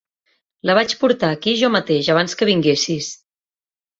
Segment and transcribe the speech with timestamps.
[0.69, 3.13] La vaig portar aquí jo mateix abans que vinguessis.